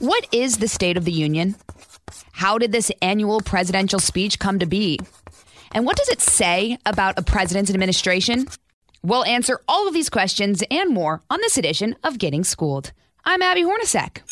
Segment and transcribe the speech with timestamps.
[0.00, 1.56] What is the State of the Union?
[2.32, 4.98] How did this annual presidential speech come to be?
[5.72, 8.46] And what does it say about a president's administration?
[9.02, 12.92] We'll answer all of these questions and more on this edition of Getting Schooled.
[13.24, 14.22] I'm Abby Hornacek.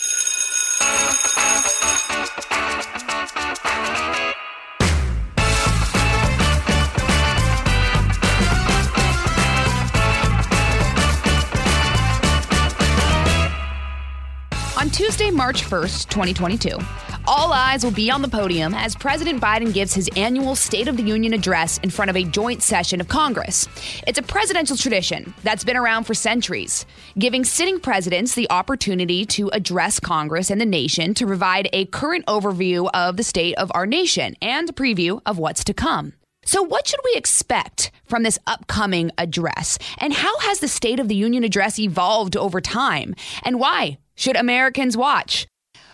[15.05, 16.79] Tuesday, March 1st, 2022,
[17.27, 20.97] all eyes will be on the podium as President Biden gives his annual State of
[20.97, 23.69] the Union address in front of a joint session of Congress.
[24.07, 26.87] It's a presidential tradition that's been around for centuries,
[27.19, 32.25] giving sitting presidents the opportunity to address Congress and the nation to provide a current
[32.25, 36.15] overview of the state of our nation and a preview of what's to come.
[36.47, 39.79] So, what should we expect from this upcoming address?
[39.99, 43.15] And how has the State of the Union address evolved over time?
[43.43, 45.47] And why should Americans watch?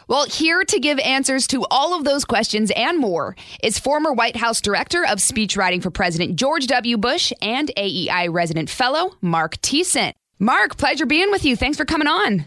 [0.08, 4.36] Well, here to give answers to all of those questions and more is former White
[4.36, 6.98] House Director of Speechwriting for President George W.
[6.98, 10.12] Bush and AEI resident fellow Mark Thiessen.
[10.40, 11.54] Mark, pleasure being with you.
[11.54, 12.44] Thanks for coming on.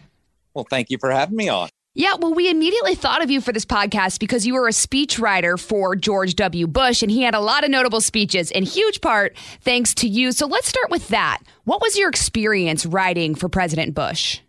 [0.54, 1.70] Well, thank you for having me on.
[1.96, 5.60] Yeah, well, we immediately thought of you for this podcast because you were a speechwriter
[5.60, 6.66] for George W.
[6.66, 10.32] Bush, and he had a lot of notable speeches, in huge part thanks to you.
[10.32, 11.40] So let's start with that.
[11.66, 14.40] What was your experience writing for President Bush?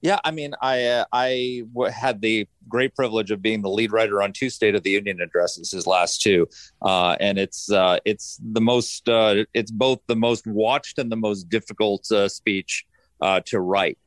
[0.00, 3.90] Yeah, I mean, I uh, I w- had the great privilege of being the lead
[3.90, 6.46] writer on two State of the Union addresses, his last two,
[6.82, 11.16] uh, and it's uh, it's the most uh, it's both the most watched and the
[11.16, 12.86] most difficult uh, speech
[13.20, 13.98] uh, to write.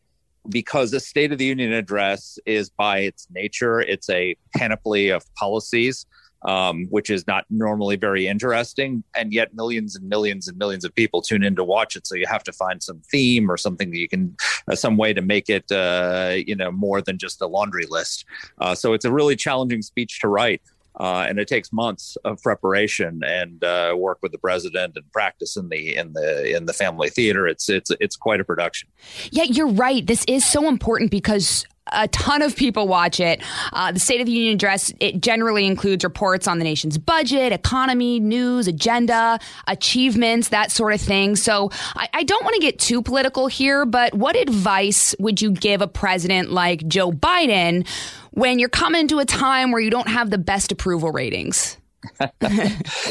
[0.47, 5.23] Because a State of the Union address is by its nature it's a panoply of
[5.35, 6.05] policies
[6.43, 9.03] um, which is not normally very interesting.
[9.15, 12.07] And yet, millions and millions and millions of people tune in to watch it.
[12.07, 14.35] So you have to find some theme or something that you can,
[14.67, 18.25] uh, some way to make it, uh, you know, more than just a laundry list.
[18.59, 20.61] Uh, so it's a really challenging speech to write.
[20.99, 25.55] Uh, and it takes months of preparation and uh, work with the president and practice
[25.55, 27.47] in the in the in the family theater.
[27.47, 28.89] It's it's it's quite a production.
[29.31, 30.05] Yeah, you're right.
[30.05, 33.41] This is so important because a ton of people watch it.
[33.73, 37.51] Uh, the State of the Union address it generally includes reports on the nation's budget,
[37.51, 41.35] economy, news, agenda, achievements, that sort of thing.
[41.35, 45.51] So I, I don't want to get too political here, but what advice would you
[45.51, 47.87] give a president like Joe Biden
[48.31, 51.77] when you're coming to a time where you don't have the best approval ratings?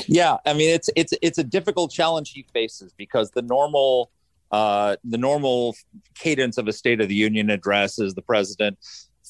[0.06, 4.10] yeah, I mean it's it's it's a difficult challenge he faces because the normal
[4.50, 5.75] uh, the normal
[6.15, 8.78] cadence of a State of the Union address is the president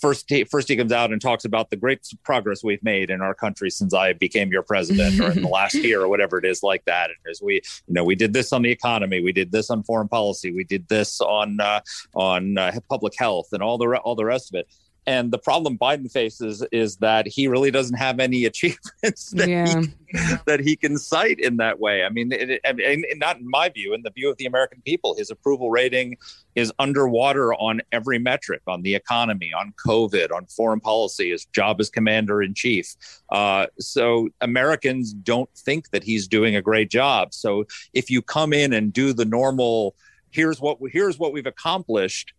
[0.00, 3.20] first he, first he comes out and talks about the great progress we've made in
[3.20, 6.44] our country since I became your president or in the last year or whatever it
[6.44, 7.10] is like that.
[7.10, 7.54] And as we,
[7.86, 10.64] you know, we did this on the economy, we did this on foreign policy, we
[10.64, 11.80] did this on uh,
[12.14, 14.68] on uh, public health and all the re- all the rest of it.
[15.06, 19.80] And the problem Biden faces is that he really doesn't have any achievements that, yeah.
[19.80, 22.04] he, that he can cite in that way.
[22.04, 24.82] I mean, it, and, and not in my view, in the view of the American
[24.84, 26.16] people, his approval rating
[26.54, 31.80] is underwater on every metric on the economy, on COVID, on foreign policy, his job
[31.80, 32.94] as commander in chief.
[33.30, 37.32] Uh, so Americans don't think that he's doing a great job.
[37.32, 39.94] So if you come in and do the normal,
[40.30, 42.32] here's what here's what we've accomplished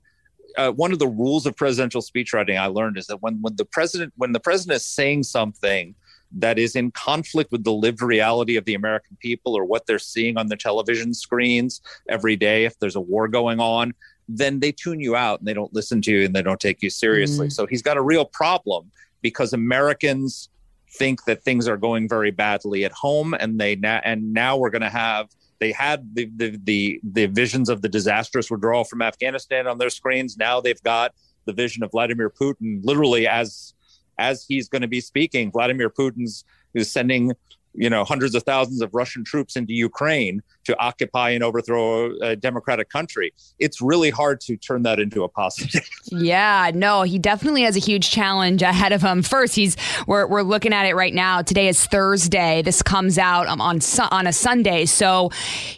[0.58, 3.66] uh, one of the rules of presidential speechwriting I learned is that when when the
[3.66, 5.96] president when the president is saying something
[6.34, 10.00] that is in conflict with the lived reality of the American people or what they're
[10.00, 13.94] seeing on their television screens every day, if there's a war going on,
[14.30, 16.82] then they tune you out and they don't listen to you and they don't take
[16.82, 17.48] you seriously.
[17.48, 17.52] Mm-hmm.
[17.52, 18.90] So he's got a real problem
[19.22, 20.50] because Americans
[20.94, 24.70] think that things are going very badly at home and they na- and now we're
[24.70, 25.30] going to have
[25.62, 29.92] they had the, the, the the visions of the disastrous withdrawal from Afghanistan on their
[29.92, 30.36] screens.
[30.36, 31.14] Now they've got
[31.46, 33.76] the vision of Vladimir Putin, literally as
[34.18, 35.52] as he's going to be speaking.
[35.52, 36.44] Vladimir Putin's
[36.74, 37.32] is sending
[37.76, 42.36] you know hundreds of thousands of Russian troops into Ukraine, to occupy and overthrow a
[42.36, 43.34] democratic country.
[43.60, 45.82] It's really hard to turn that into a positive.
[46.14, 49.22] Yeah, no, he definitely has a huge challenge ahead of him.
[49.22, 49.78] First, he's
[50.08, 51.42] we're we're looking at it right now.
[51.42, 52.62] Today is Thursday.
[52.64, 53.80] This comes out um, on
[54.12, 55.30] on a Sunday, so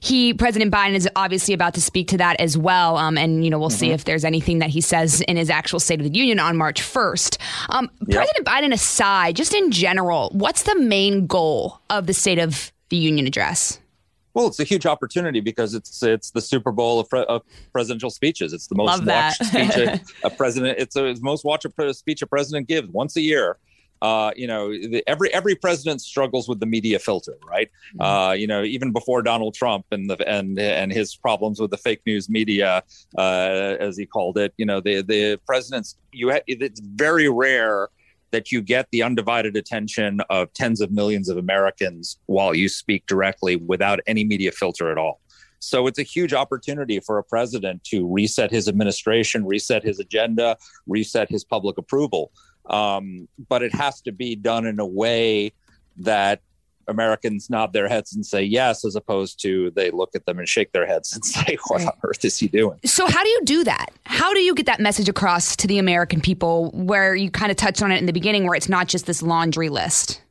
[0.02, 2.98] he President Biden is obviously about to speak to that as well.
[2.98, 3.78] Um, and you know we'll mm-hmm.
[3.78, 6.58] see if there's anything that he says in his actual State of the Union on
[6.58, 7.38] March 1st.
[7.70, 8.18] Um, yep.
[8.18, 12.98] President Biden aside, just in general, what's the main goal of the State of the
[12.98, 13.80] Union address?
[14.34, 18.10] Well, it's a huge opportunity because it's it's the Super Bowl of, pre- of presidential
[18.10, 18.54] speeches.
[18.54, 20.80] It's the most watched speech a, a, president.
[20.80, 23.58] It's the most watched speech a president gives once a year.
[24.02, 27.70] Uh, you know, the, every every president struggles with the media filter, right?
[27.96, 28.02] Mm-hmm.
[28.02, 31.78] Uh, you know, even before Donald Trump and the and and his problems with the
[31.78, 32.84] fake news media,
[33.18, 33.22] uh,
[33.80, 34.54] as he called it.
[34.58, 35.96] You know, the the presidents.
[36.12, 37.90] You ha- it's very rare
[38.34, 43.06] that you get the undivided attention of tens of millions of Americans while you speak
[43.06, 45.22] directly without any media filter at all.
[45.60, 50.58] So it's a huge opportunity for a president to reset his administration, reset his agenda,
[50.88, 52.32] reset his public approval.
[52.70, 55.54] Um, but it has to be done in a way
[55.98, 56.42] that
[56.88, 60.48] Americans nod their heads and say yes, as opposed to they look at them and
[60.48, 61.88] shake their heads and say, What right.
[61.88, 62.80] on earth is he doing?
[62.86, 63.88] So, how do you do that?
[64.06, 67.58] How do you get that message across to the American people where you kind of
[67.58, 70.22] touched on it in the beginning, where it's not just this laundry list?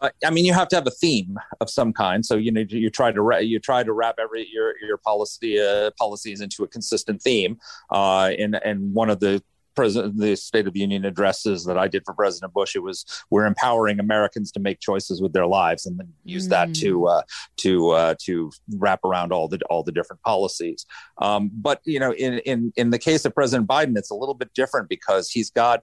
[0.00, 2.24] Uh, I mean, you have to have a theme of some kind.
[2.24, 5.60] So you know, you try to ra- you try to wrap every your your policy
[5.60, 7.58] uh, policies into a consistent theme.
[7.90, 9.42] Uh, and and one of the
[9.76, 13.04] president the state of the union addresses that i did for president bush it was
[13.30, 16.50] we're empowering americans to make choices with their lives and then use mm.
[16.50, 17.18] that to mm.
[17.18, 17.22] uh,
[17.56, 20.86] to uh, to wrap around all the all the different policies
[21.22, 24.34] um, but you know in in in the case of president biden it's a little
[24.34, 25.82] bit different because he's got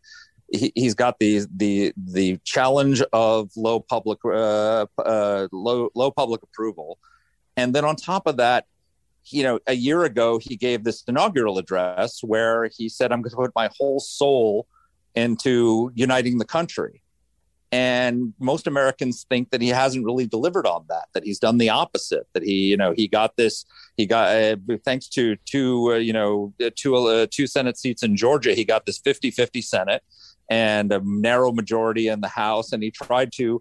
[0.53, 6.43] he, has got the the the challenge of low public uh, uh, low low public
[6.43, 6.99] approval,
[7.57, 8.65] and then on top of that,
[9.29, 13.31] you know, a year ago, he gave this inaugural address where he said, I'm going
[13.31, 14.67] to put my whole soul
[15.15, 17.01] into uniting the country.
[17.71, 21.69] And most Americans think that he hasn't really delivered on that, that he's done the
[21.69, 23.65] opposite, that he, you know, he got this,
[23.97, 28.15] he got, uh, thanks to two, uh, you know, two, uh, two Senate seats in
[28.15, 30.03] Georgia, he got this 50 50 Senate
[30.51, 32.73] and a narrow majority in the House.
[32.73, 33.59] And he tried to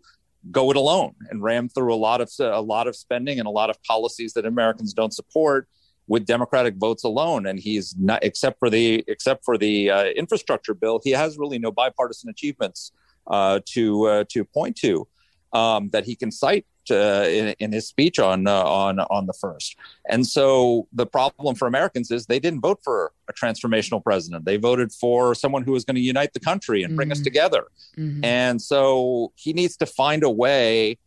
[0.51, 3.51] go it alone and ram through a lot of a lot of spending and a
[3.51, 5.69] lot of policies that Americans don't support
[6.09, 7.47] with Democratic votes alone.
[7.47, 11.59] And he's not, except for the except for the uh, infrastructure bill, he has really
[11.59, 12.93] no bipartisan achievements
[13.29, 15.07] uh, to uh, to point to
[15.53, 19.33] um, that he can cite uh, in, in, his speech on uh, on on the
[19.33, 19.77] first.
[20.09, 24.45] And so the problem for Americans is they didn't vote for a transformational president.
[24.45, 26.97] They voted for someone who was going to unite the country and mm-hmm.
[26.97, 27.25] bring us mm-hmm.
[27.25, 27.65] together.
[27.97, 28.25] Mm-hmm.
[28.25, 30.99] And so he needs to find a way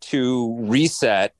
[0.00, 1.34] to reset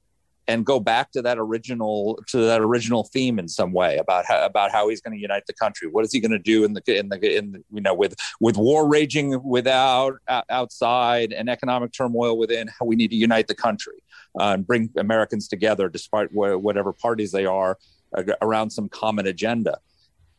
[0.49, 4.45] and go back to that original to that original theme in some way about how
[4.45, 5.89] about how he's going to unite the country.
[5.89, 8.17] What is he going to do in the in the in the, you know with
[8.41, 10.15] with war raging without
[10.51, 12.69] outside and economic turmoil within?
[12.69, 14.03] How we need to unite the country
[14.39, 17.79] uh, and bring Americans together, despite wh- whatever parties they are,
[18.17, 19.79] uh, around some common agenda.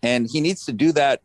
[0.02, 1.22] And he needs to do that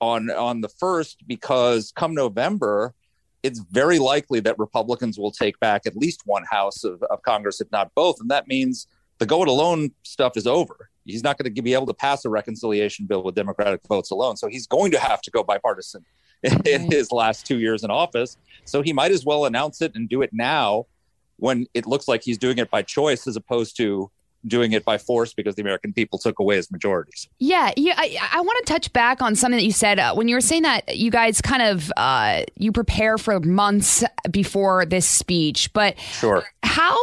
[0.00, 2.94] on on the first because come November
[3.42, 7.60] it's very likely that Republicans will take back at least one house of, of Congress,
[7.60, 8.20] if not both.
[8.20, 8.86] And that means
[9.18, 10.90] the go it alone stuff is over.
[11.04, 14.36] He's not going to be able to pass a reconciliation bill with Democratic votes alone.
[14.36, 16.04] So he's going to have to go bipartisan
[16.42, 18.36] in, in his last two years in office.
[18.64, 20.86] So he might as well announce it and do it now
[21.36, 24.10] when it looks like he's doing it by choice as opposed to
[24.46, 27.28] doing it by force because the American people took away his majorities.
[27.38, 27.94] Yeah, yeah.
[27.96, 30.40] I, I want to touch back on something that you said uh, when you were
[30.40, 35.98] saying that you guys kind of uh, you prepare for months before this speech, but
[35.98, 36.44] sure.
[36.62, 36.96] How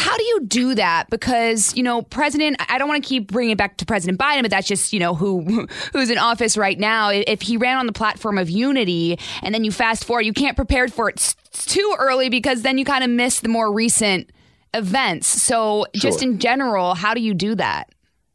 [0.00, 1.10] how do you do that?
[1.10, 2.56] Because you know, President.
[2.68, 5.00] I don't want to keep bringing it back to President Biden, but that's just you
[5.00, 7.10] know who who's in office right now.
[7.10, 10.56] If he ran on the platform of unity, and then you fast forward, you can't
[10.56, 14.30] prepare for it too early because then you kind of miss the more recent
[14.74, 15.26] events.
[15.26, 16.10] So, sure.
[16.10, 17.90] just in general, how do you do that?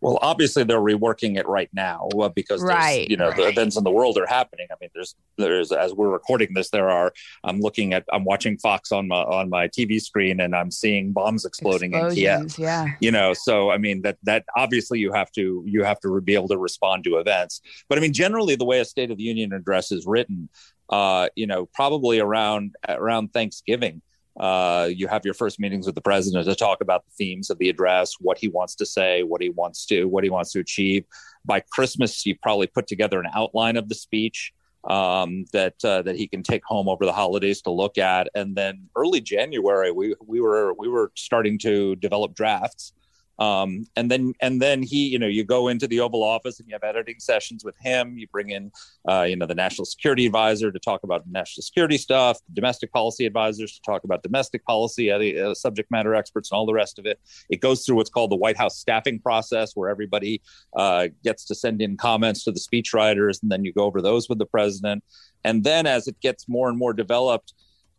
[0.06, 3.38] Well, obviously they're reworking it right now uh, because right, you know right.
[3.38, 4.68] the events in the world are happening.
[4.72, 7.12] I mean, there's there's as we're recording this, there are.
[7.44, 11.12] I'm looking at I'm watching Fox on my on my TV screen, and I'm seeing
[11.12, 12.60] bombs exploding Explosions, in Kiev.
[12.60, 16.22] Yeah, you know, so I mean that that obviously you have to you have to
[16.22, 17.62] be able to respond to events.
[17.90, 20.50] But I mean, generally the way a State of the Union address is written,
[20.90, 24.04] uh, you know, probably around around Thanksgiving
[24.40, 27.58] uh, you have your first meetings with the president to talk about the themes of
[27.58, 30.60] the address, what he wants to say, what he wants to, what he wants to
[30.60, 31.06] achieve.
[31.46, 34.54] By Christmas, you probably put together an outline of the speech.
[34.90, 38.30] um, that uh, that he can take home over the holidays to look at.
[38.36, 42.94] And then early January, we we were we were starting to develop drafts.
[43.40, 46.68] Um, and then and then he, you know, you go into the Oval Office and
[46.70, 48.18] you have editing sessions with him.
[48.18, 48.72] You bring in,
[49.10, 53.26] uh, you know, the National Security Advisor to talk about national security stuff, domestic policy
[53.26, 57.06] advisors to talk about domestic policy, uh, subject matter experts, and all the rest of
[57.06, 57.20] it.
[57.50, 60.42] It goes through what's called the White House staffing process, where everybody
[60.76, 64.30] uh, gets to send in comments to the speechwriters, and then you go over those
[64.30, 65.04] with the president.
[65.44, 67.54] And then as it gets more and more developed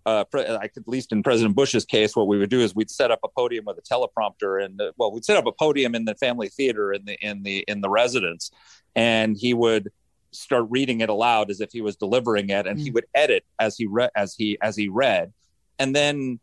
[0.06, 2.90] uh, I could, at least in President Bush's case, what we would do is we'd
[2.90, 6.04] set up a podium with a teleprompter, and well, we'd set up a podium in
[6.04, 8.52] the family theater in the in the in the residence,
[8.94, 9.90] and he would
[10.30, 12.82] start reading it aloud as if he was delivering it, and mm.
[12.82, 15.32] he would edit as he read as he as he read,
[15.80, 16.38] and then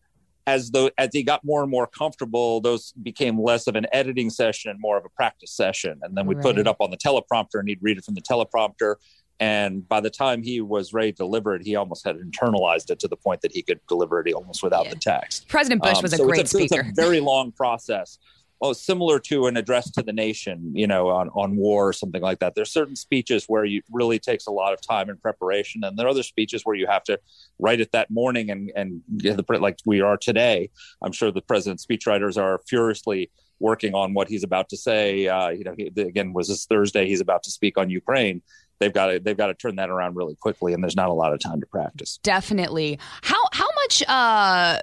[0.46, 4.29] as though as he got more and more comfortable, those became less of an editing
[4.29, 6.00] session and more of a practice session.
[6.03, 6.43] And then we right.
[6.43, 8.96] put it up on the teleprompter, and he'd read it from the teleprompter.
[9.39, 12.99] And by the time he was ready to deliver it, he almost had internalized it
[12.99, 14.91] to the point that he could deliver it almost without yeah.
[14.91, 15.47] the text.
[15.47, 16.81] President Bush um, was a so great it's a, speaker.
[16.81, 18.19] It's a very long process.
[18.61, 22.21] Well, similar to an address to the nation, you know, on, on war or something
[22.21, 22.55] like that.
[22.55, 26.05] There's certain speeches where you really takes a lot of time and preparation, and there
[26.05, 27.19] are other speeches where you have to
[27.59, 30.69] write it that morning and and the like we are today.
[31.01, 35.27] I'm sure the president's speechwriters are furiously working on what he's about to say.
[35.27, 37.05] Uh, you know, he, again, was this Thursday?
[37.05, 38.41] He's about to speak on Ukraine
[38.83, 41.13] they've got to they've got to turn that around really quickly, and there's not a
[41.13, 42.19] lot of time to practice.
[42.23, 42.99] Definitely.
[43.21, 44.79] How how much uh,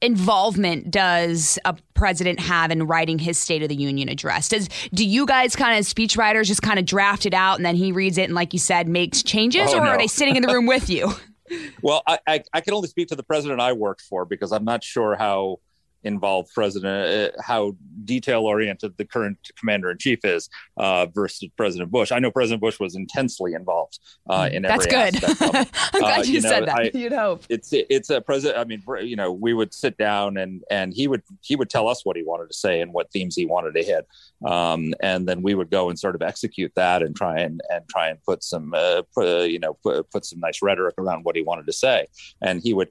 [0.00, 4.48] involvement does a president have in writing his State of the Union address?
[4.48, 7.76] Does do you guys kind of speechwriters just kind of draft it out and then
[7.76, 9.90] he reads it and, like you said, makes changes, oh, or no.
[9.90, 11.12] are they sitting in the room with you?
[11.82, 14.64] well, I, I, I can only speak to the president I worked for because I'm
[14.64, 15.58] not sure how
[16.02, 21.90] involved president uh, how detail oriented the current commander in chief is uh, versus President
[21.90, 22.12] Bush.
[22.12, 25.14] I know President Bush was intensely involved uh, in That's good.
[25.40, 26.76] I'm glad uh, you, you know, said that.
[26.76, 28.58] I, You'd hope it's it's a president.
[28.58, 31.88] I mean, you know, we would sit down and and he would he would tell
[31.88, 34.06] us what he wanted to say and what themes he wanted to hit,
[34.46, 37.88] um, and then we would go and sort of execute that and try and and
[37.88, 41.36] try and put some uh, put, you know put, put some nice rhetoric around what
[41.36, 42.06] he wanted to say,
[42.42, 42.88] and he would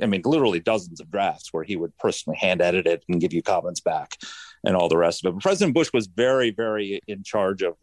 [0.00, 3.32] I mean, literally dozens of drafts where he would personally hand edit it and give
[3.32, 4.16] you comments back
[4.64, 5.32] and all the rest of it.
[5.34, 7.74] But President Bush was very, very in charge of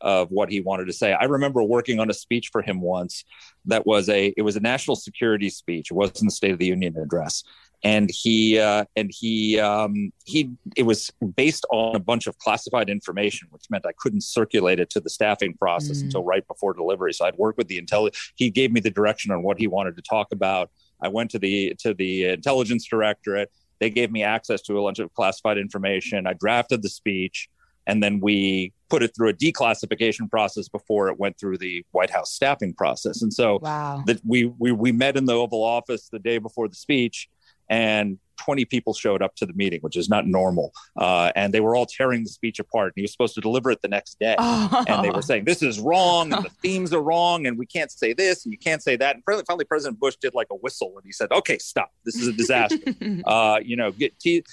[0.00, 1.12] of what he wanted to say.
[1.12, 3.24] I remember working on a speech for him once
[3.64, 5.90] that was a it was a national security speech.
[5.90, 7.42] It wasn't the State of the Union address.
[7.84, 12.90] And he uh, and he um, he it was based on a bunch of classified
[12.90, 16.04] information, which meant I couldn't circulate it to the staffing process mm.
[16.04, 17.12] until right before delivery.
[17.12, 18.12] So I'd work with the intel.
[18.34, 21.38] He gave me the direction on what he wanted to talk about I went to
[21.38, 23.50] the to the intelligence directorate.
[23.80, 26.26] They gave me access to a bunch of classified information.
[26.26, 27.48] I drafted the speech,
[27.86, 32.10] and then we put it through a declassification process before it went through the White
[32.10, 33.22] House staffing process.
[33.22, 34.02] And so wow.
[34.06, 37.28] that we, we we met in the Oval Office the day before the speech,
[37.68, 40.72] and 20 people showed up to the meeting, which is not normal.
[40.96, 42.86] Uh, and they were all tearing the speech apart.
[42.86, 44.34] And he was supposed to deliver it the next day.
[44.38, 44.84] Oh.
[44.88, 46.32] And they were saying, this is wrong.
[46.32, 47.46] And the themes are wrong.
[47.46, 49.16] And we can't say this and you can't say that.
[49.16, 51.92] And finally, President Bush did like a whistle and he said, okay, stop.
[52.04, 52.78] This is a disaster.
[53.26, 54.44] uh, you know, get T-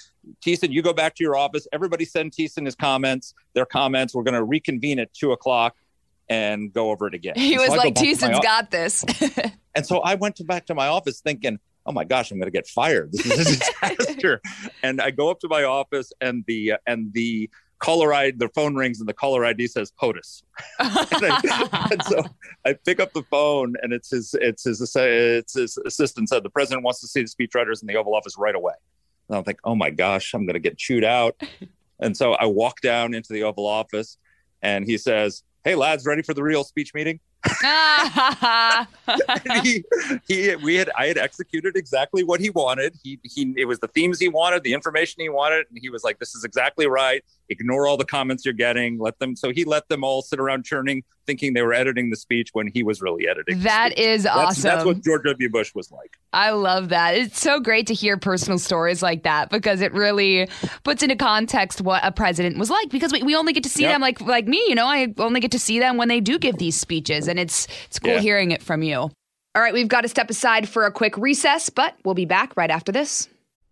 [0.44, 1.66] Thiessen, you go back to your office.
[1.72, 4.14] Everybody send Thiessen his comments, their comments.
[4.14, 5.74] We're going to reconvene at two o'clock
[6.28, 7.34] and go over it again.
[7.36, 9.04] He was like, Thiessen's got this.
[9.74, 12.46] and so I went to back to my office thinking, oh my gosh, I'm going
[12.46, 13.12] to get fired.
[13.12, 14.40] This is a disaster.
[14.82, 18.74] and I go up to my office and the and the caller ID, the phone
[18.74, 20.42] rings and the caller ID says POTUS.
[20.78, 22.24] and, I, and, so
[22.64, 26.50] I pick up the phone and it's his it's his it's his assistant said the
[26.50, 28.74] president wants to see the speechwriters in the Oval Office right away.
[29.28, 31.40] And I'm like, oh my gosh, I'm going to get chewed out.
[32.00, 34.18] and so I walk down into the Oval Office
[34.62, 37.20] and he says, hey lads, ready for the real speech meeting?
[39.62, 39.84] he,
[40.26, 42.94] he, we had, I had executed exactly what he wanted.
[43.02, 46.04] He, he, it was the themes he wanted, the information he wanted, and he was
[46.04, 47.24] like, "This is exactly right.
[47.48, 48.98] Ignore all the comments you're getting.
[48.98, 52.16] Let them." So he let them all sit around churning, thinking they were editing the
[52.16, 53.60] speech when he was really editing.
[53.60, 54.62] That is that's, awesome.
[54.62, 55.50] That's what George W.
[55.50, 56.18] Bush was like.
[56.32, 57.14] I love that.
[57.14, 60.48] It's so great to hear personal stories like that because it really
[60.84, 62.90] puts into context what a president was like.
[62.90, 63.94] Because we, we only get to see yep.
[63.94, 64.62] them like like me.
[64.68, 67.38] You know, I only get to see them when they do give these speeches, and
[67.38, 68.20] it's it's cool yeah.
[68.20, 69.10] hearing it from you.
[69.56, 72.54] All right, we've got to step aside for a quick recess, but we'll be back
[72.58, 73.26] right after this.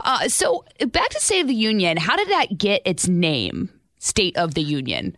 [0.00, 4.36] Uh, so back to State of the Union, how did that get its name, State
[4.36, 5.16] of the Union?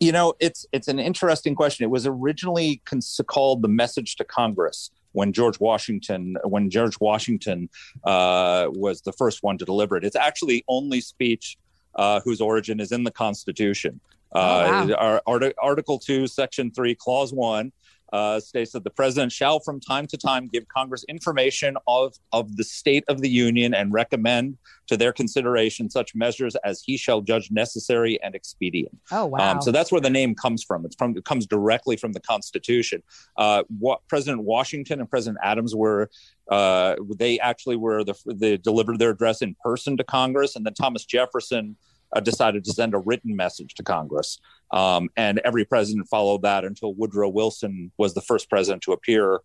[0.00, 1.84] You know, it's it's an interesting question.
[1.84, 7.68] It was originally cons- called the Message to Congress when George Washington when George Washington
[8.04, 10.04] uh, was the first one to deliver it.
[10.04, 11.58] It's actually only speech
[11.96, 14.00] uh, whose origin is in the Constitution.
[14.32, 15.20] Uh, oh, wow.
[15.26, 17.72] our, Article 2, Section 3, Clause 1
[18.12, 22.56] uh, states that the president shall from time to time give Congress information of, of
[22.56, 24.56] the state of the union and recommend
[24.88, 28.96] to their consideration such measures as he shall judge necessary and expedient.
[29.12, 29.52] Oh, wow.
[29.52, 30.84] Um, so that's where the name comes from.
[30.84, 33.02] It's from it comes directly from the Constitution.
[33.36, 36.10] Uh, what President Washington and President Adams were,
[36.50, 40.74] uh, they actually were the, they delivered their address in person to Congress, and then
[40.74, 41.76] Thomas Jefferson
[42.12, 44.38] uh, decided to send a written message to Congress.
[44.70, 49.40] Um, and every president followed that until Woodrow Wilson was the first president to appear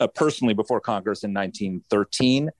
[0.00, 2.50] uh, personally before Congress in 1913.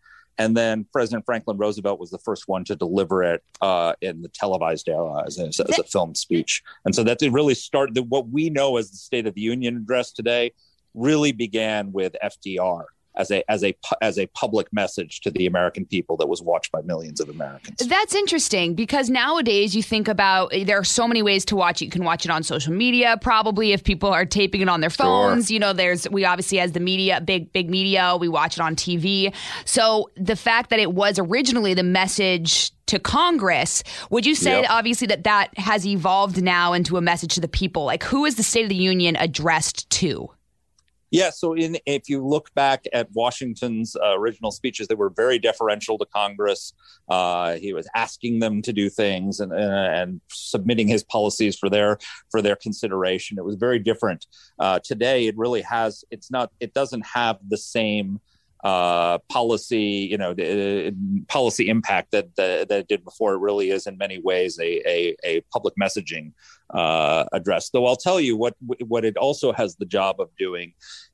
[0.41, 4.29] And then President Franklin Roosevelt was the first one to deliver it uh, in the
[4.29, 6.63] televised era as a, as a film speech.
[6.85, 10.13] And so that really started what we know as the State of the Union address
[10.13, 10.53] today
[10.95, 12.85] really began with FDR
[13.19, 16.73] as a as a as a public message to the American people that was watched
[16.73, 17.87] by millions of Americans.
[17.87, 21.87] That's interesting because nowadays you think about there are so many ways to watch it.
[21.87, 24.91] You can watch it on social media, probably if people are taping it on their
[24.91, 25.49] phones.
[25.49, 25.55] Sure.
[25.55, 28.77] You know, there's we obviously as the media, big big media, we watch it on
[28.77, 29.35] TV.
[29.65, 33.83] So the fact that it was originally the message to Congress.
[34.09, 34.71] Would you say, yep.
[34.71, 37.85] obviously, that that has evolved now into a message to the people?
[37.85, 40.31] Like, who is the State of the Union addressed to?
[41.11, 45.39] Yeah, so in if you look back at Washington's uh, original speeches, they were very
[45.39, 46.75] deferential to Congress.
[47.09, 51.71] Uh, he was asking them to do things and, uh, and submitting his policies for
[51.71, 51.99] their
[52.31, 53.39] for their consideration.
[53.39, 54.27] It was very different.
[54.59, 56.05] Uh, today, it really has.
[56.11, 56.53] It's not.
[56.61, 58.21] It doesn't have the same
[58.65, 60.91] uh, policy, you know, the, uh,
[61.29, 63.35] policy impact that, that, that did before.
[63.35, 66.33] It really is in many ways a a, a public messaging
[66.71, 67.71] uh, address.
[67.71, 68.55] Though I'll tell you what
[68.87, 70.73] what it also has the job of doing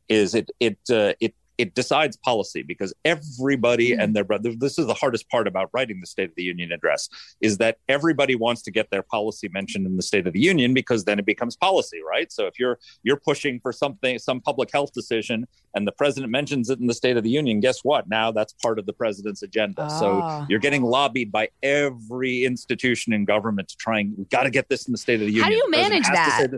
[0.09, 4.01] is it it uh, it it decides policy because everybody mm-hmm.
[4.01, 6.73] and their brother this is the hardest part about writing the state of the union
[6.73, 7.09] address
[7.41, 10.75] is that everybody wants to get their policy mentioned in the state of the union
[10.75, 14.71] because then it becomes policy right so if you're you're pushing for something some public
[14.73, 18.09] health decision and the president mentions it in the state of the union guess what
[18.09, 20.01] now that's part of the president's agenda oh.
[20.01, 20.47] so ah.
[20.49, 24.69] you're getting lobbied by every institution in government to try and we got to get
[24.69, 26.49] this in the state of the union how do you manage that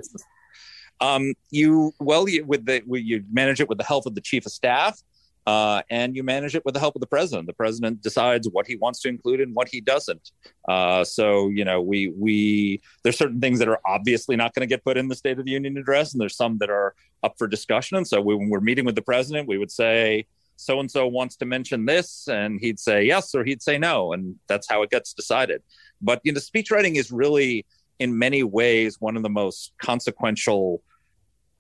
[1.01, 4.47] um, you well, you, with the you manage it with the help of the chief
[4.47, 5.03] of staff,
[5.47, 7.47] uh, and you manage it with the help of the president.
[7.47, 10.31] The president decides what he wants to include and what he doesn't.
[10.69, 14.73] Uh, so you know, we we there's certain things that are obviously not going to
[14.73, 17.35] get put in the State of the Union address, and there's some that are up
[17.39, 17.97] for discussion.
[17.97, 20.27] And so we, when we're meeting with the president, we would say.
[20.59, 24.15] So and so wants to mention this, and he'd say yes or he'd say no,
[24.15, 25.63] and that's how it gets decided.
[26.01, 27.67] But you know, speech writing is really
[27.99, 30.83] in many ways one of the most consequential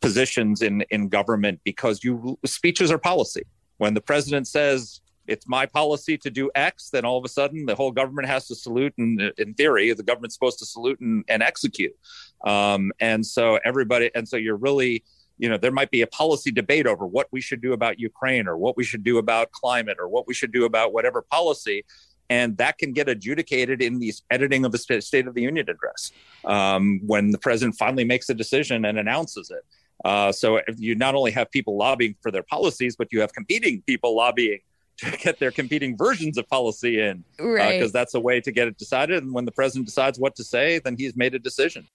[0.07, 3.45] positions in in government because you speeches are policy.
[3.79, 7.67] When the president says it's my policy to do X, then all of a sudden
[7.67, 8.95] the whole government has to salute.
[8.99, 11.97] And in theory, the government's supposed to salute and, and execute.
[12.45, 15.03] Um, and so everybody, and so you're really,
[15.39, 18.47] you know, there might be a policy debate over what we should do about Ukraine
[18.47, 21.85] or what we should do about climate or what we should do about whatever policy
[22.29, 26.13] and that can get adjudicated in the editing of the State of the Union address
[26.45, 29.65] um, when the president finally makes a decision and announces it.
[30.05, 33.83] Uh, so you not only have people lobbying for their policies, but you have competing
[33.83, 34.61] people lobbying
[34.99, 37.79] to get their competing versions of policy in, right?
[37.79, 39.23] Because uh, that's a way to get it decided.
[39.23, 41.87] And when the president decides what to say, then he's made a decision.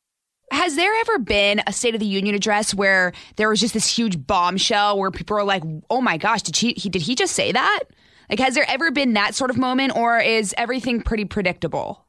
[0.52, 3.88] Has there ever been a State of the Union address where there was just this
[3.88, 7.34] huge bombshell where people are like, "Oh my gosh, did he, he did he just
[7.34, 7.84] say that?"
[8.30, 12.06] Like, has there ever been that sort of moment, or is everything pretty predictable?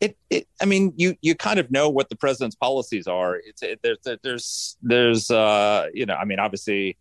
[0.00, 3.36] It, it, I mean, you you kind of know what the president's policies are.
[3.36, 6.98] It's it, there's there's there's uh you know, I mean, obviously,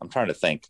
[0.00, 0.66] I'm trying to think.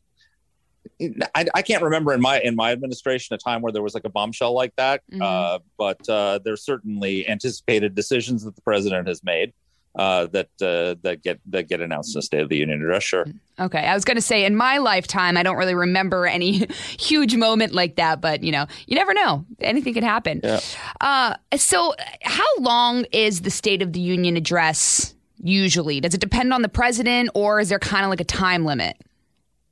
[1.36, 4.04] I, I can't remember in my in my administration a time where there was like
[4.04, 5.22] a bombshell like that, mm-hmm.
[5.22, 9.52] uh, but uh, there's certainly anticipated decisions that the president has made
[9.94, 13.02] uh, that uh, that get that get announced in the State of the Union address.
[13.02, 13.26] Sure.
[13.60, 16.66] Okay, I was going to say in my lifetime, I don't really remember any
[16.98, 20.40] huge moment like that, but you know, you never know; anything can happen.
[20.42, 20.60] Yeah.
[21.00, 26.00] Uh, so, how long is the State of the Union address usually?
[26.00, 28.96] Does it depend on the president, or is there kind of like a time limit?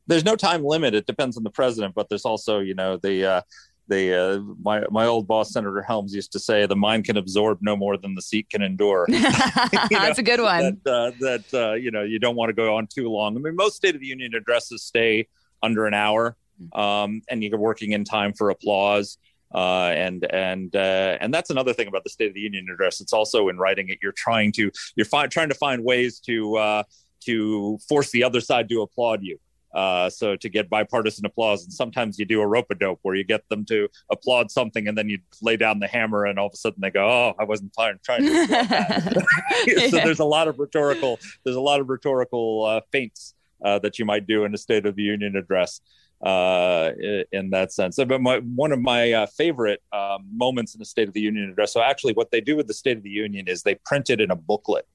[0.06, 0.94] There's no time limit.
[0.94, 3.42] It depends on the president, but there's also, you know, the uh,
[3.90, 7.58] the uh, my my old boss Senator Helms used to say the mind can absorb
[7.60, 9.06] no more than the seat can endure.
[9.90, 10.80] That's a good one.
[10.84, 13.36] That, uh, that uh, you know you don't want to go on too long.
[13.36, 15.28] I mean, most State of the Union addresses stay
[15.62, 16.36] under an hour,
[16.72, 19.18] um, and you're working in time for applause.
[19.52, 23.00] Uh, and and uh, and that's another thing about the State of the Union address.
[23.00, 23.98] It's also in writing it.
[24.00, 26.82] You're trying to you're fi- trying to find ways to uh,
[27.24, 29.38] to force the other side to applaud you.
[29.74, 33.14] Uh, so to get bipartisan applause, and sometimes you do a rope a dope where
[33.14, 36.46] you get them to applaud something, and then you lay down the hammer, and all
[36.46, 39.24] of a sudden they go, "Oh, I wasn't trying, trying to."
[39.90, 43.98] so there's a lot of rhetorical, there's a lot of rhetorical uh, feints uh, that
[43.98, 45.80] you might do in a State of the Union address
[46.22, 46.90] uh,
[47.32, 47.96] in that sense.
[47.96, 51.50] But my, one of my uh, favorite um, moments in the State of the Union
[51.50, 51.72] address.
[51.72, 54.20] So actually, what they do with the State of the Union is they print it
[54.20, 54.86] in a booklet.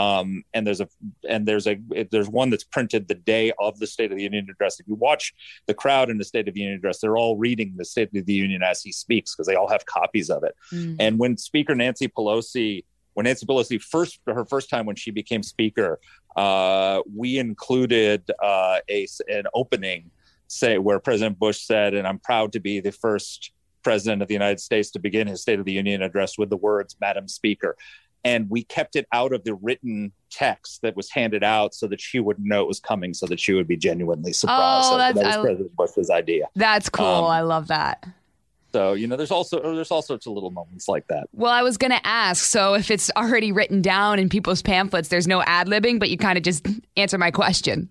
[0.00, 0.88] Um, and there's a
[1.28, 1.78] and there's a
[2.10, 4.80] there's one that's printed the day of the State of the Union address.
[4.80, 5.34] If you watch
[5.66, 8.24] the crowd in the State of the Union address, they're all reading the State of
[8.24, 10.54] the Union as he speaks because they all have copies of it.
[10.72, 10.96] Mm.
[10.98, 15.42] And when Speaker Nancy Pelosi, when Nancy Pelosi first her first time when she became
[15.42, 16.00] Speaker,
[16.34, 20.10] uh, we included uh, a an opening
[20.46, 24.34] say where President Bush said, "And I'm proud to be the first." President of the
[24.34, 27.78] United States to begin his State of the Union address with the words, Madam Speaker
[28.24, 32.00] and we kept it out of the written text that was handed out so that
[32.00, 34.88] she wouldn't know it was coming so that she would be genuinely surprised.
[34.90, 36.48] Oh, that's, that was I, president bush's idea.
[36.54, 37.06] That's cool.
[37.06, 38.06] Um, i love that.
[38.72, 41.28] So you know there's also there's all sorts of little moments like that.
[41.32, 45.08] Well i was going to ask so if it's already written down in people's pamphlets
[45.08, 47.88] there's no ad-libbing but you kind of just answer my question.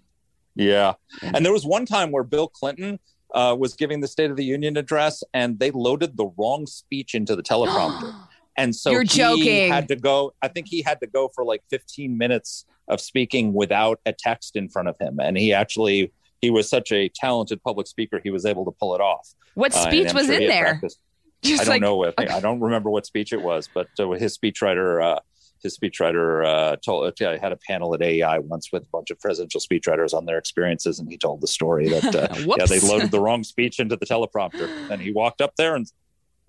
[0.55, 0.95] Yeah.
[1.21, 2.99] And there was one time where bill clinton
[3.33, 7.13] uh, was giving the state of the union address and they loaded the wrong speech
[7.13, 8.13] into the teleprompter
[8.59, 9.71] and so You're he joking.
[9.71, 10.33] had to go.
[10.41, 14.55] I think he had to go for like 15 minutes of speaking without a text
[14.55, 18.19] in front of him, and he actually he was such a talented public speaker.
[18.23, 19.27] He was able to pull it off.
[19.55, 20.63] What Uh, speech I'm was in there?
[20.63, 20.99] practiced.
[21.41, 22.03] Just I don't like, know.
[22.03, 25.19] If, I don't remember what speech it was, but uh, his speechwriter, uh,
[25.63, 27.13] his speechwriter uh, told.
[27.21, 30.37] I had a panel at AEI once with a bunch of presidential speechwriters on their
[30.37, 33.95] experiences, and he told the story that uh, yeah, they loaded the wrong speech into
[33.95, 35.85] the teleprompter, and he walked up there and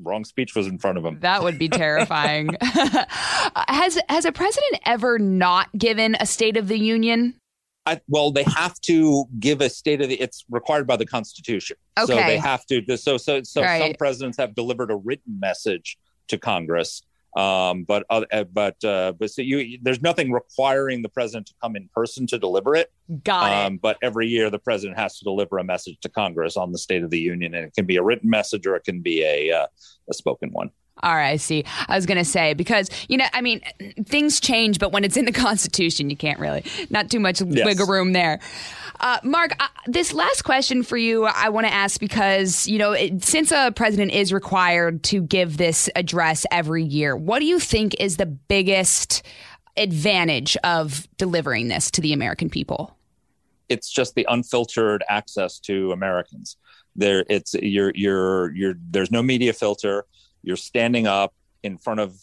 [0.02, 1.18] wrong speech was in front of him.
[1.20, 2.50] That would be terrifying.
[2.62, 7.34] has has a president ever not given a State of the Union?
[7.86, 10.20] I, well, they have to give a state of the.
[10.20, 11.76] It's required by the Constitution.
[11.98, 12.12] okay.
[12.12, 12.96] So they have to.
[12.96, 17.02] So so so some presidents have delivered a written message to Congress.
[17.36, 21.54] Um, but uh, uh, but uh, but so you there's nothing requiring the president to
[21.62, 22.92] come in person to deliver it.
[23.22, 23.66] Got it.
[23.66, 26.78] Um, but every year the president has to deliver a message to Congress on the
[26.78, 29.22] State of the Union, and it can be a written message or it can be
[29.22, 29.66] a uh,
[30.08, 30.70] a spoken one.
[31.02, 31.64] All right, I see.
[31.88, 33.60] I was going to say because you know, I mean,
[34.04, 37.64] things change, but when it's in the Constitution, you can't really not too much Yes.
[37.64, 38.40] wiggle room there.
[39.00, 42.92] Uh, Mark, uh, this last question for you, I want to ask because you know,
[42.92, 47.58] it, since a president is required to give this address every year, what do you
[47.58, 49.22] think is the biggest
[49.76, 52.96] advantage of delivering this to the American people?
[53.68, 56.56] it's just the unfiltered access to Americans.
[56.96, 60.06] There, it's you're you're you're there's no media filter.
[60.42, 62.16] You're standing up in front of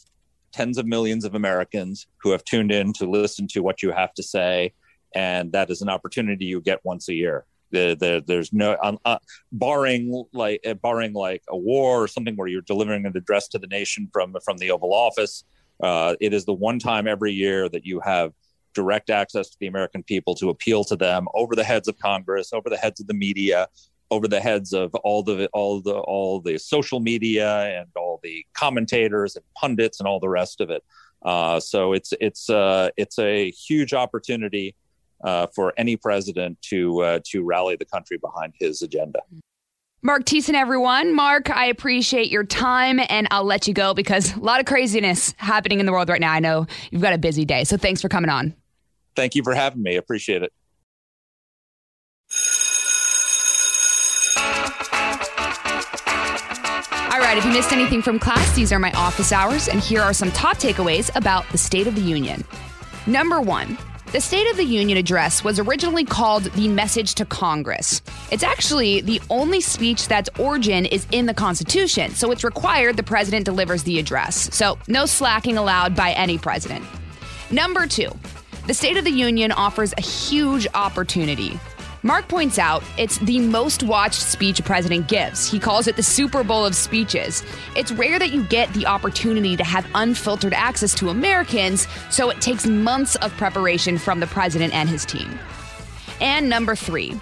[0.51, 4.13] tens of millions of Americans who have tuned in to listen to what you have
[4.15, 4.73] to say,
[5.15, 7.45] and that is an opportunity you get once a year.
[7.71, 9.19] The, the, there's no um, uh,
[9.51, 13.59] barring like uh, barring like a war or something where you're delivering an address to
[13.59, 15.43] the nation from from the Oval Office.
[15.83, 18.31] Uh, it is the one time every year that you have
[18.73, 22.53] direct access to the American people to appeal to them over the heads of Congress,
[22.53, 23.67] over the heads of the media,
[24.11, 28.45] over the heads of all the all the all the social media and all the
[28.53, 30.83] commentators and pundits and all the rest of it.
[31.23, 34.75] Uh, so it's it's uh, it's a huge opportunity
[35.23, 39.19] uh, for any president to uh, to rally the country behind his agenda.
[40.03, 41.15] Mark Thiessen, everyone.
[41.15, 45.33] Mark, I appreciate your time and I'll let you go because a lot of craziness
[45.37, 46.31] happening in the world right now.
[46.31, 47.63] I know you've got a busy day.
[47.63, 48.53] So thanks for coming on.
[49.15, 49.95] Thank you for having me.
[49.95, 50.53] Appreciate it.
[57.27, 60.13] Right, if you missed anything from class, these are my office hours, and here are
[60.13, 62.41] some top takeaways about the State of the Union.
[63.05, 63.77] Number one,
[64.13, 68.01] the State of the Union address was originally called the Message to Congress.
[68.31, 73.03] It's actually the only speech that's origin is in the Constitution, so it's required the
[73.03, 74.55] president delivers the address.
[74.55, 76.85] So, no slacking allowed by any president.
[77.51, 78.09] Number two,
[78.67, 81.59] the State of the Union offers a huge opportunity.
[82.03, 85.49] Mark points out it's the most watched speech a president gives.
[85.49, 87.43] He calls it the Super Bowl of speeches.
[87.75, 92.39] It's rare that you get the opportunity to have unfiltered access to Americans, so it
[92.39, 95.39] takes months of preparation from the president and his team.
[96.21, 97.19] And number three,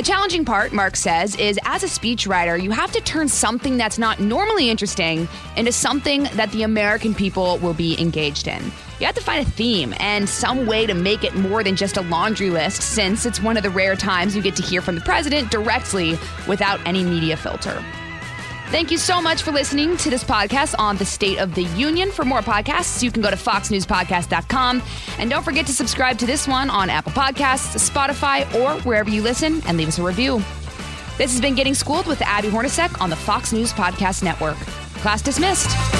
[0.00, 3.98] The challenging part, Mark says, is as a speechwriter, you have to turn something that's
[3.98, 8.64] not normally interesting into something that the American people will be engaged in.
[8.98, 11.98] You have to find a theme and some way to make it more than just
[11.98, 14.94] a laundry list, since it's one of the rare times you get to hear from
[14.94, 17.84] the president directly without any media filter.
[18.70, 22.12] Thank you so much for listening to this podcast on the State of the Union.
[22.12, 24.82] For more podcasts, you can go to foxnewspodcast.com.
[25.18, 29.22] And don't forget to subscribe to this one on Apple Podcasts, Spotify, or wherever you
[29.22, 30.36] listen and leave us a review.
[31.18, 34.56] This has been Getting Schooled with Abby Hornacek on the Fox News Podcast Network.
[35.02, 35.99] Class dismissed.